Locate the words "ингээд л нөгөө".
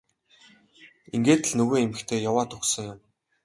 1.15-1.79